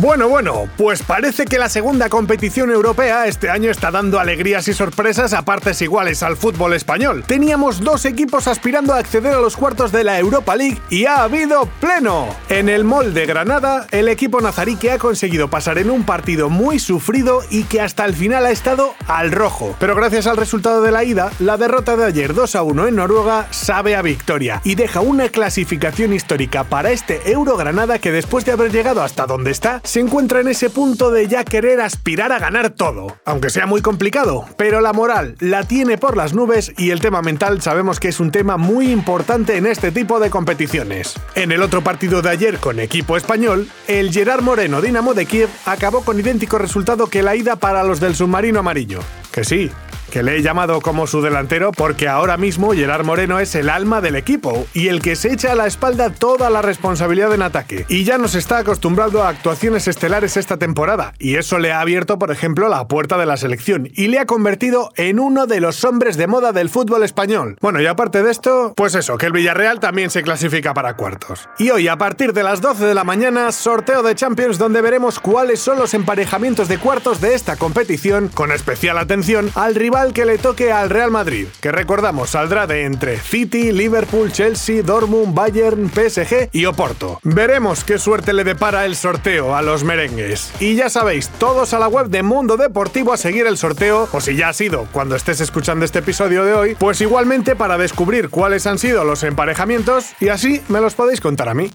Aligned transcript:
Bueno, 0.00 0.26
bueno, 0.26 0.68
pues 0.78 1.02
parece 1.02 1.44
que 1.44 1.58
la 1.58 1.68
segunda 1.68 2.08
competición 2.08 2.70
europea 2.70 3.26
este 3.26 3.50
año 3.50 3.70
está 3.70 3.90
dando 3.90 4.18
alegrías 4.18 4.66
y 4.68 4.72
sorpresas 4.72 5.34
a 5.34 5.44
partes 5.44 5.82
iguales 5.82 6.22
al 6.22 6.38
fútbol 6.38 6.72
español. 6.72 7.24
Teníamos 7.26 7.80
dos 7.80 8.06
equipos 8.06 8.48
aspirando 8.48 8.94
a 8.94 8.98
acceder 8.98 9.34
a 9.34 9.40
los 9.40 9.54
cuartos 9.54 9.92
de 9.92 10.02
la 10.02 10.18
Europa 10.18 10.56
League 10.56 10.80
y 10.88 11.04
ha 11.04 11.22
habido 11.22 11.68
pleno. 11.78 12.28
En 12.48 12.70
el 12.70 12.84
molde 12.84 13.26
Granada, 13.26 13.86
el 13.90 14.08
equipo 14.08 14.40
nazarí 14.40 14.76
que 14.76 14.92
ha 14.92 14.98
conseguido 14.98 15.50
pasar 15.50 15.76
en 15.76 15.90
un 15.90 16.04
partido 16.04 16.48
muy 16.48 16.78
sufrido 16.78 17.42
y 17.50 17.64
que 17.64 17.82
hasta 17.82 18.06
el 18.06 18.14
final 18.14 18.46
ha 18.46 18.50
estado 18.50 18.94
al 19.08 19.30
rojo. 19.30 19.76
Pero 19.78 19.94
gracias 19.94 20.26
al 20.26 20.38
resultado 20.38 20.80
de 20.80 20.90
la 20.90 21.04
ida, 21.04 21.30
la 21.38 21.58
derrota 21.58 21.96
de 21.96 22.06
ayer 22.06 22.32
2 22.32 22.56
a 22.56 22.62
1 22.62 22.88
en 22.88 22.96
Noruega 22.96 23.46
sabe 23.50 23.94
a 23.94 24.00
victoria 24.00 24.62
y 24.64 24.74
deja 24.74 25.00
una 25.00 25.28
clasificación 25.28 26.14
histórica 26.14 26.64
para 26.64 26.92
este 26.92 27.30
Euro 27.30 27.58
Granada 27.58 27.98
que 27.98 28.10
después 28.10 28.46
de 28.46 28.52
haber 28.52 28.72
llegado 28.72 29.02
hasta 29.02 29.26
donde 29.26 29.50
está, 29.50 29.81
se 29.82 30.00
encuentra 30.00 30.40
en 30.40 30.48
ese 30.48 30.70
punto 30.70 31.10
de 31.10 31.28
ya 31.28 31.44
querer 31.44 31.80
aspirar 31.80 32.32
a 32.32 32.38
ganar 32.38 32.70
todo, 32.70 33.16
aunque 33.24 33.50
sea 33.50 33.66
muy 33.66 33.82
complicado, 33.82 34.46
pero 34.56 34.80
la 34.80 34.92
moral 34.92 35.36
la 35.40 35.64
tiene 35.64 35.98
por 35.98 36.16
las 36.16 36.34
nubes 36.34 36.72
y 36.78 36.90
el 36.90 37.00
tema 37.00 37.22
mental 37.22 37.62
sabemos 37.62 38.00
que 38.00 38.08
es 38.08 38.20
un 38.20 38.30
tema 38.30 38.56
muy 38.56 38.90
importante 38.90 39.56
en 39.56 39.66
este 39.66 39.90
tipo 39.90 40.20
de 40.20 40.30
competiciones. 40.30 41.14
En 41.34 41.52
el 41.52 41.62
otro 41.62 41.82
partido 41.82 42.22
de 42.22 42.30
ayer 42.30 42.58
con 42.58 42.80
equipo 42.80 43.16
español, 43.16 43.68
el 43.88 44.12
Gerard 44.12 44.42
Moreno 44.42 44.80
Dinamo 44.80 45.14
de 45.14 45.26
Kiev 45.26 45.48
acabó 45.66 46.02
con 46.02 46.18
idéntico 46.18 46.58
resultado 46.58 47.06
que 47.06 47.22
la 47.22 47.36
ida 47.36 47.56
para 47.56 47.84
los 47.84 48.00
del 48.00 48.14
submarino 48.14 48.60
amarillo. 48.60 49.00
Que 49.32 49.44
sí, 49.44 49.70
que 50.12 50.22
le 50.22 50.36
he 50.36 50.42
llamado 50.42 50.82
como 50.82 51.06
su 51.06 51.22
delantero 51.22 51.72
porque 51.72 52.06
ahora 52.06 52.36
mismo 52.36 52.72
Gerard 52.72 53.06
Moreno 53.06 53.40
es 53.40 53.54
el 53.54 53.70
alma 53.70 54.02
del 54.02 54.14
equipo 54.14 54.66
y 54.74 54.88
el 54.88 55.00
que 55.00 55.16
se 55.16 55.32
echa 55.32 55.52
a 55.52 55.54
la 55.54 55.66
espalda 55.66 56.10
toda 56.10 56.50
la 56.50 56.60
responsabilidad 56.60 57.32
en 57.32 57.40
ataque. 57.40 57.86
Y 57.88 58.04
ya 58.04 58.18
nos 58.18 58.34
está 58.34 58.58
acostumbrado 58.58 59.22
a 59.22 59.30
actuaciones 59.30 59.88
estelares 59.88 60.36
esta 60.36 60.58
temporada, 60.58 61.14
y 61.18 61.36
eso 61.36 61.58
le 61.58 61.72
ha 61.72 61.80
abierto, 61.80 62.18
por 62.18 62.30
ejemplo, 62.30 62.68
la 62.68 62.86
puerta 62.88 63.16
de 63.16 63.24
la 63.24 63.38
selección 63.38 63.88
y 63.94 64.08
le 64.08 64.18
ha 64.18 64.26
convertido 64.26 64.92
en 64.96 65.18
uno 65.18 65.46
de 65.46 65.60
los 65.60 65.82
hombres 65.84 66.18
de 66.18 66.26
moda 66.26 66.52
del 66.52 66.68
fútbol 66.68 67.04
español. 67.04 67.56
Bueno, 67.62 67.80
y 67.80 67.86
aparte 67.86 68.22
de 68.22 68.30
esto, 68.30 68.74
pues 68.76 68.94
eso, 68.94 69.16
que 69.16 69.26
el 69.26 69.32
Villarreal 69.32 69.80
también 69.80 70.10
se 70.10 70.22
clasifica 70.22 70.74
para 70.74 70.94
cuartos. 70.94 71.48
Y 71.58 71.70
hoy, 71.70 71.88
a 71.88 71.96
partir 71.96 72.34
de 72.34 72.42
las 72.42 72.60
12 72.60 72.84
de 72.84 72.94
la 72.94 73.04
mañana, 73.04 73.50
sorteo 73.50 74.02
de 74.02 74.14
Champions 74.14 74.58
donde 74.58 74.82
veremos 74.82 75.20
cuáles 75.20 75.60
son 75.60 75.78
los 75.78 75.94
emparejamientos 75.94 76.68
de 76.68 76.76
cuartos 76.76 77.22
de 77.22 77.34
esta 77.34 77.56
competición, 77.56 78.28
con 78.28 78.52
especial 78.52 78.98
atención 78.98 79.50
al 79.54 79.74
rival 79.74 80.01
que 80.10 80.24
le 80.24 80.38
toque 80.38 80.72
al 80.72 80.90
Real 80.90 81.12
Madrid, 81.12 81.46
que 81.60 81.70
recordamos 81.70 82.30
saldrá 82.30 82.66
de 82.66 82.82
entre 82.84 83.18
City, 83.18 83.70
Liverpool, 83.70 84.32
Chelsea, 84.32 84.82
Dortmund, 84.82 85.34
Bayern, 85.34 85.88
PSG 85.88 86.48
y 86.50 86.64
Oporto. 86.64 87.20
Veremos 87.22 87.84
qué 87.84 87.98
suerte 87.98 88.32
le 88.32 88.42
depara 88.42 88.84
el 88.84 88.96
sorteo 88.96 89.54
a 89.54 89.62
los 89.62 89.84
merengues. 89.84 90.52
Y 90.58 90.74
ya 90.74 90.90
sabéis, 90.90 91.28
todos 91.38 91.72
a 91.72 91.78
la 91.78 91.86
web 91.86 92.08
de 92.08 92.24
Mundo 92.24 92.56
Deportivo 92.56 93.12
a 93.12 93.16
seguir 93.16 93.46
el 93.46 93.56
sorteo, 93.56 94.08
o 94.10 94.20
si 94.20 94.34
ya 94.34 94.48
ha 94.48 94.52
sido 94.52 94.88
cuando 94.90 95.14
estés 95.14 95.40
escuchando 95.40 95.84
este 95.84 96.00
episodio 96.00 96.44
de 96.44 96.54
hoy, 96.54 96.74
pues 96.74 97.00
igualmente 97.00 97.54
para 97.54 97.78
descubrir 97.78 98.28
cuáles 98.28 98.66
han 98.66 98.80
sido 98.80 99.04
los 99.04 99.22
emparejamientos 99.22 100.06
y 100.20 100.28
así 100.28 100.62
me 100.68 100.80
los 100.80 100.94
podéis 100.94 101.20
contar 101.20 101.48
a 101.48 101.54
mí. 101.54 101.70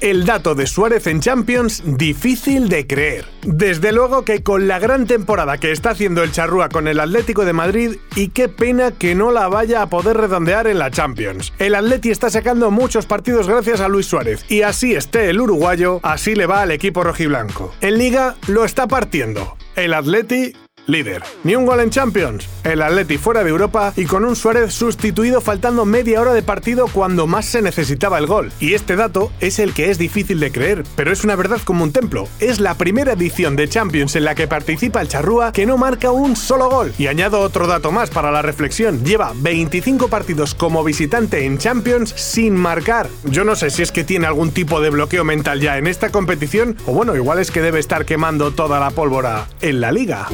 El 0.00 0.24
dato 0.24 0.54
de 0.54 0.66
Suárez 0.66 1.06
en 1.06 1.20
Champions 1.20 1.82
difícil 1.84 2.68
de 2.68 2.86
creer. 2.86 3.24
Desde 3.42 3.92
luego 3.92 4.24
que 4.24 4.42
con 4.42 4.68
la 4.68 4.78
gran 4.78 5.06
temporada 5.06 5.58
que 5.58 5.72
está 5.72 5.90
haciendo 5.90 6.22
el 6.22 6.32
Charrúa 6.32 6.68
con 6.68 6.88
el 6.88 7.00
Atlético 7.00 7.44
de 7.44 7.52
Madrid 7.52 7.96
y 8.14 8.28
qué 8.28 8.48
pena 8.48 8.90
que 8.92 9.14
no 9.14 9.30
la 9.30 9.48
vaya 9.48 9.82
a 9.82 9.88
poder 9.88 10.16
redondear 10.16 10.66
en 10.66 10.78
la 10.78 10.90
Champions. 10.90 11.52
El 11.58 11.74
Atleti 11.74 12.10
está 12.10 12.30
sacando 12.30 12.70
muchos 12.70 13.06
partidos 13.06 13.48
gracias 13.48 13.80
a 13.80 13.88
Luis 13.88 14.06
Suárez 14.06 14.44
y 14.48 14.62
así 14.62 14.94
esté 14.94 15.30
el 15.30 15.40
uruguayo, 15.40 16.00
así 16.02 16.34
le 16.34 16.46
va 16.46 16.62
al 16.62 16.70
equipo 16.70 17.02
rojiblanco. 17.02 17.74
En 17.80 17.98
Liga 17.98 18.36
lo 18.48 18.64
está 18.64 18.86
partiendo. 18.86 19.56
El 19.76 19.94
Atleti 19.94 20.52
líder. 20.86 21.22
Ni 21.44 21.54
un 21.56 21.66
gol 21.66 21.80
en 21.80 21.90
Champions. 21.90 22.48
El 22.64 22.80
Atleti 22.80 23.18
fuera 23.18 23.44
de 23.44 23.50
Europa 23.50 23.92
y 23.94 24.06
con 24.06 24.24
un 24.24 24.34
Suárez 24.34 24.72
sustituido 24.72 25.42
faltando 25.42 25.84
media 25.84 26.22
hora 26.22 26.32
de 26.32 26.42
partido 26.42 26.86
cuando 26.88 27.26
más 27.26 27.44
se 27.44 27.60
necesitaba 27.60 28.18
el 28.18 28.26
gol. 28.26 28.52
Y 28.58 28.72
este 28.72 28.96
dato 28.96 29.30
es 29.40 29.58
el 29.58 29.74
que 29.74 29.90
es 29.90 29.98
difícil 29.98 30.40
de 30.40 30.50
creer, 30.50 30.82
pero 30.96 31.12
es 31.12 31.24
una 31.24 31.36
verdad 31.36 31.60
como 31.62 31.84
un 31.84 31.92
templo. 31.92 32.26
Es 32.40 32.60
la 32.60 32.74
primera 32.74 33.12
edición 33.12 33.54
de 33.54 33.68
Champions 33.68 34.16
en 34.16 34.24
la 34.24 34.34
que 34.34 34.48
participa 34.48 35.02
el 35.02 35.08
Charrúa 35.08 35.52
que 35.52 35.66
no 35.66 35.76
marca 35.76 36.10
un 36.10 36.36
solo 36.36 36.70
gol. 36.70 36.94
Y 36.96 37.06
añado 37.06 37.40
otro 37.40 37.66
dato 37.66 37.92
más 37.92 38.08
para 38.08 38.30
la 38.30 38.40
reflexión. 38.40 39.04
Lleva 39.04 39.34
25 39.36 40.08
partidos 40.08 40.54
como 40.54 40.82
visitante 40.82 41.44
en 41.44 41.58
Champions 41.58 42.14
sin 42.16 42.56
marcar. 42.56 43.10
Yo 43.24 43.44
no 43.44 43.56
sé 43.56 43.68
si 43.68 43.82
es 43.82 43.92
que 43.92 44.04
tiene 44.04 44.26
algún 44.26 44.52
tipo 44.52 44.80
de 44.80 44.88
bloqueo 44.88 45.22
mental 45.22 45.60
ya 45.60 45.76
en 45.76 45.86
esta 45.86 46.08
competición 46.08 46.78
o 46.86 46.92
bueno, 46.92 47.14
igual 47.14 47.40
es 47.40 47.50
que 47.50 47.60
debe 47.60 47.78
estar 47.78 48.06
quemando 48.06 48.52
toda 48.52 48.80
la 48.80 48.90
pólvora 48.90 49.48
en 49.60 49.82
la 49.82 49.92
liga. 49.92 50.28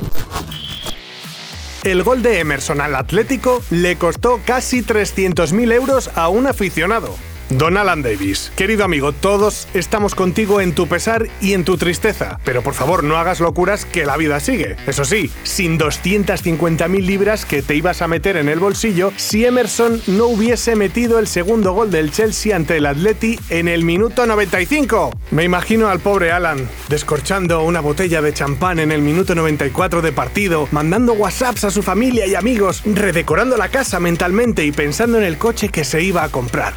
El 1.82 2.02
gol 2.02 2.22
de 2.22 2.40
Emerson 2.40 2.82
al 2.82 2.94
Atlético 2.94 3.62
le 3.70 3.96
costó 3.96 4.38
casi 4.44 4.82
300.000 4.82 5.72
euros 5.72 6.10
a 6.14 6.28
un 6.28 6.46
aficionado. 6.46 7.14
Don 7.50 7.76
Alan 7.76 8.00
Davis, 8.00 8.52
querido 8.54 8.84
amigo, 8.84 9.10
todos 9.10 9.66
estamos 9.74 10.14
contigo 10.14 10.60
en 10.60 10.72
tu 10.72 10.86
pesar 10.86 11.26
y 11.40 11.54
en 11.54 11.64
tu 11.64 11.76
tristeza, 11.76 12.38
pero 12.44 12.62
por 12.62 12.74
favor 12.74 13.02
no 13.02 13.16
hagas 13.16 13.40
locuras 13.40 13.84
que 13.84 14.06
la 14.06 14.16
vida 14.16 14.38
sigue. 14.38 14.76
Eso 14.86 15.04
sí, 15.04 15.32
sin 15.42 15.76
250.000 15.76 17.04
libras 17.04 17.44
que 17.44 17.62
te 17.62 17.74
ibas 17.74 18.02
a 18.02 18.08
meter 18.08 18.36
en 18.36 18.48
el 18.48 18.60
bolsillo 18.60 19.12
si 19.16 19.44
Emerson 19.44 20.00
no 20.06 20.26
hubiese 20.26 20.76
metido 20.76 21.18
el 21.18 21.26
segundo 21.26 21.72
gol 21.72 21.90
del 21.90 22.12
Chelsea 22.12 22.54
ante 22.54 22.76
el 22.76 22.86
Atleti 22.86 23.36
en 23.48 23.66
el 23.66 23.82
minuto 23.82 24.26
95. 24.26 25.10
Me 25.32 25.42
imagino 25.42 25.88
al 25.88 25.98
pobre 25.98 26.30
Alan 26.30 26.68
descorchando 26.88 27.64
una 27.64 27.80
botella 27.80 28.22
de 28.22 28.32
champán 28.32 28.78
en 28.78 28.92
el 28.92 29.02
minuto 29.02 29.34
94 29.34 30.02
de 30.02 30.12
partido, 30.12 30.68
mandando 30.70 31.14
WhatsApps 31.14 31.64
a 31.64 31.72
su 31.72 31.82
familia 31.82 32.28
y 32.28 32.36
amigos, 32.36 32.82
redecorando 32.84 33.56
la 33.56 33.70
casa 33.70 33.98
mentalmente 33.98 34.64
y 34.64 34.70
pensando 34.70 35.18
en 35.18 35.24
el 35.24 35.36
coche 35.36 35.68
que 35.68 35.82
se 35.82 36.00
iba 36.00 36.22
a 36.22 36.28
comprar. 36.28 36.74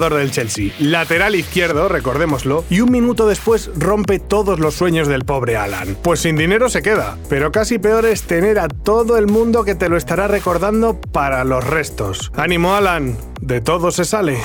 del 0.09 0.31
Chelsea, 0.31 0.73
lateral 0.79 1.35
izquierdo, 1.35 1.87
recordémoslo, 1.87 2.65
y 2.69 2.81
un 2.81 2.91
minuto 2.91 3.27
después 3.27 3.69
rompe 3.77 4.19
todos 4.19 4.59
los 4.59 4.73
sueños 4.73 5.07
del 5.07 5.25
pobre 5.25 5.57
Alan. 5.57 5.95
Pues 6.01 6.21
sin 6.21 6.35
dinero 6.35 6.69
se 6.69 6.81
queda, 6.81 7.17
pero 7.29 7.51
casi 7.51 7.79
peor 7.79 8.05
es 8.05 8.23
tener 8.23 8.59
a 8.59 8.67
todo 8.67 9.17
el 9.17 9.27
mundo 9.27 9.63
que 9.63 9.75
te 9.75 9.89
lo 9.89 9.97
estará 9.97 10.27
recordando 10.27 10.99
para 10.99 11.43
los 11.43 11.65
restos. 11.65 12.31
Ánimo 12.35 12.73
Alan, 12.73 13.17
de 13.41 13.61
todo 13.61 13.91
se 13.91 14.05
sale. 14.05 14.37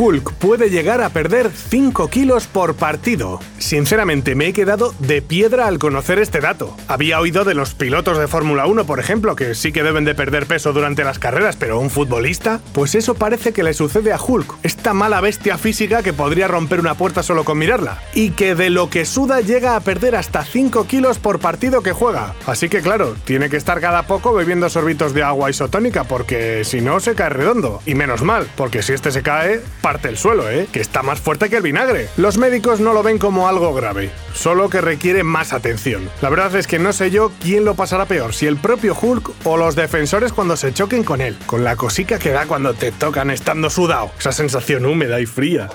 Hulk 0.00 0.34
puede 0.34 0.70
llegar 0.70 1.02
a 1.02 1.08
perder 1.08 1.50
5 1.50 2.06
kilos 2.06 2.46
por 2.46 2.76
partido. 2.76 3.40
Sinceramente 3.58 4.36
me 4.36 4.46
he 4.46 4.52
quedado 4.52 4.94
de 5.00 5.22
piedra 5.22 5.66
al 5.66 5.80
conocer 5.80 6.20
este 6.20 6.38
dato. 6.38 6.76
Había 6.86 7.18
oído 7.18 7.42
de 7.42 7.54
los 7.54 7.74
pilotos 7.74 8.16
de 8.16 8.28
Fórmula 8.28 8.66
1, 8.66 8.86
por 8.86 9.00
ejemplo, 9.00 9.34
que 9.34 9.56
sí 9.56 9.72
que 9.72 9.82
deben 9.82 10.04
de 10.04 10.14
perder 10.14 10.46
peso 10.46 10.72
durante 10.72 11.02
las 11.02 11.18
carreras, 11.18 11.56
pero 11.56 11.80
un 11.80 11.90
futbolista, 11.90 12.60
pues 12.72 12.94
eso 12.94 13.16
parece 13.16 13.52
que 13.52 13.64
le 13.64 13.74
sucede 13.74 14.12
a 14.12 14.20
Hulk, 14.22 14.58
esta 14.62 14.94
mala 14.94 15.20
bestia 15.20 15.58
física 15.58 16.04
que 16.04 16.12
podría 16.12 16.46
romper 16.46 16.78
una 16.78 16.94
puerta 16.94 17.24
solo 17.24 17.42
con 17.42 17.58
mirarla, 17.58 18.00
y 18.14 18.30
que 18.30 18.54
de 18.54 18.70
lo 18.70 18.90
que 18.90 19.04
suda 19.04 19.40
llega 19.40 19.74
a 19.74 19.80
perder 19.80 20.14
hasta 20.14 20.44
5 20.44 20.86
kilos 20.86 21.18
por 21.18 21.40
partido 21.40 21.82
que 21.82 21.90
juega. 21.90 22.34
Así 22.46 22.68
que 22.68 22.82
claro, 22.82 23.16
tiene 23.24 23.50
que 23.50 23.56
estar 23.56 23.80
cada 23.80 24.04
poco 24.04 24.32
bebiendo 24.32 24.70
sorbitos 24.70 25.12
de 25.12 25.24
agua 25.24 25.50
isotónica, 25.50 26.04
porque 26.04 26.64
si 26.64 26.80
no 26.80 27.00
se 27.00 27.16
cae 27.16 27.30
redondo. 27.30 27.82
Y 27.84 27.96
menos 27.96 28.22
mal, 28.22 28.46
porque 28.54 28.84
si 28.84 28.92
este 28.92 29.10
se 29.10 29.24
cae, 29.24 29.60
parte 29.88 30.10
el 30.10 30.18
suelo, 30.18 30.50
¿eh? 30.50 30.68
Que 30.70 30.80
está 30.80 31.02
más 31.02 31.18
fuerte 31.18 31.48
que 31.48 31.56
el 31.56 31.62
vinagre. 31.62 32.10
Los 32.18 32.36
médicos 32.36 32.78
no 32.78 32.92
lo 32.92 33.02
ven 33.02 33.16
como 33.16 33.48
algo 33.48 33.72
grave, 33.72 34.10
solo 34.34 34.68
que 34.68 34.82
requiere 34.82 35.24
más 35.24 35.54
atención. 35.54 36.10
La 36.20 36.28
verdad 36.28 36.54
es 36.56 36.66
que 36.66 36.78
no 36.78 36.92
sé 36.92 37.10
yo 37.10 37.32
quién 37.40 37.64
lo 37.64 37.74
pasará 37.74 38.04
peor, 38.04 38.34
si 38.34 38.46
el 38.46 38.58
propio 38.58 38.94
Hulk 38.94 39.30
o 39.44 39.56
los 39.56 39.76
defensores 39.76 40.34
cuando 40.34 40.58
se 40.58 40.74
choquen 40.74 41.04
con 41.04 41.22
él, 41.22 41.38
con 41.46 41.64
la 41.64 41.76
cosica 41.76 42.18
que 42.18 42.32
da 42.32 42.44
cuando 42.44 42.74
te 42.74 42.92
tocan 42.92 43.30
estando 43.30 43.70
sudado, 43.70 44.10
esa 44.18 44.32
sensación 44.32 44.84
húmeda 44.84 45.20
y 45.20 45.24
fría. 45.24 45.70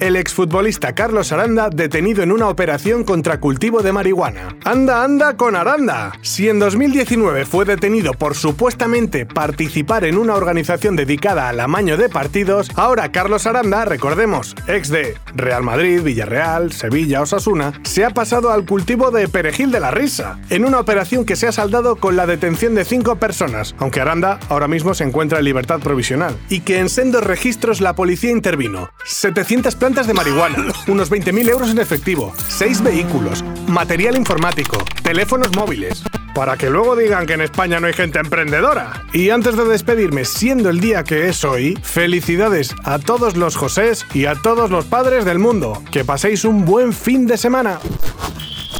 El 0.00 0.16
exfutbolista 0.16 0.94
Carlos 0.94 1.32
Aranda 1.32 1.70
detenido 1.70 2.22
en 2.22 2.32
una 2.32 2.48
operación 2.48 3.04
contra 3.04 3.40
cultivo 3.40 3.82
de 3.82 3.92
marihuana. 3.92 4.56
Anda, 4.64 5.04
anda 5.04 5.36
con 5.36 5.56
Aranda. 5.56 6.12
Si 6.22 6.48
en 6.48 6.58
2019 6.58 7.44
fue 7.46 7.64
detenido 7.64 8.12
por 8.12 8.34
supuestamente 8.34 9.26
participar 9.26 10.04
en 10.04 10.18
una 10.18 10.34
organización 10.34 10.96
dedicada 10.96 11.48
al 11.48 11.60
amaño 11.60 11.96
de 11.96 12.08
partidos, 12.08 12.70
ahora 12.76 13.12
Carlos 13.12 13.46
Aranda, 13.46 13.84
recordemos, 13.84 14.54
ex 14.66 14.88
de 14.88 15.16
Real 15.34 15.62
Madrid, 15.62 16.02
Villarreal, 16.02 16.72
Sevilla, 16.72 17.22
Osasuna, 17.22 17.72
se 17.84 18.04
ha 18.04 18.10
pasado 18.10 18.50
al 18.50 18.64
cultivo 18.66 19.10
de 19.10 19.28
perejil 19.28 19.70
de 19.70 19.80
la 19.80 19.90
risa, 19.90 20.38
en 20.50 20.64
una 20.64 20.80
operación 20.80 21.24
que 21.24 21.36
se 21.36 21.46
ha 21.46 21.52
saldado 21.52 21.96
con 21.96 22.16
la 22.16 22.26
detención 22.26 22.74
de 22.74 22.84
cinco 22.84 23.16
personas, 23.16 23.74
aunque 23.78 24.00
Aranda 24.00 24.38
ahora 24.48 24.68
mismo 24.68 24.94
se 24.94 25.04
encuentra 25.04 25.38
en 25.38 25.44
libertad 25.44 25.80
provisional, 25.80 26.36
y 26.48 26.60
que 26.60 26.78
en 26.78 26.88
sendos 26.88 27.24
registros 27.24 27.80
la 27.80 27.94
policía 27.94 28.30
intervino. 28.30 28.90
700 29.04 29.76
plantas 29.86 30.08
de 30.08 30.14
marihuana, 30.14 30.72
unos 30.88 31.12
20.000 31.12 31.48
euros 31.48 31.70
en 31.70 31.78
efectivo, 31.78 32.34
6 32.48 32.82
vehículos, 32.82 33.44
material 33.68 34.16
informático, 34.16 34.78
teléfonos 35.04 35.54
móviles. 35.54 36.02
Para 36.34 36.56
que 36.56 36.70
luego 36.70 36.96
digan 36.96 37.24
que 37.24 37.34
en 37.34 37.42
España 37.42 37.78
no 37.78 37.86
hay 37.86 37.92
gente 37.92 38.18
emprendedora. 38.18 39.04
Y 39.12 39.30
antes 39.30 39.56
de 39.56 39.64
despedirme, 39.64 40.24
siendo 40.24 40.70
el 40.70 40.80
día 40.80 41.04
que 41.04 41.28
es 41.28 41.44
hoy, 41.44 41.78
felicidades 41.84 42.74
a 42.82 42.98
todos 42.98 43.36
los 43.36 43.54
Josés 43.54 44.04
y 44.12 44.26
a 44.26 44.34
todos 44.34 44.72
los 44.72 44.86
padres 44.86 45.24
del 45.24 45.38
mundo. 45.38 45.80
Que 45.92 46.04
paséis 46.04 46.44
un 46.44 46.64
buen 46.64 46.92
fin 46.92 47.28
de 47.28 47.36
semana. 47.36 47.78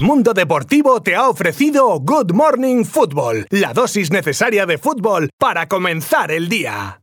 Mundo 0.00 0.34
Deportivo 0.34 1.02
te 1.02 1.14
ha 1.14 1.28
ofrecido 1.28 2.00
Good 2.00 2.32
Morning 2.32 2.82
Football, 2.84 3.46
la 3.50 3.72
dosis 3.72 4.10
necesaria 4.10 4.66
de 4.66 4.76
fútbol 4.76 5.30
para 5.38 5.68
comenzar 5.68 6.32
el 6.32 6.48
día. 6.48 7.00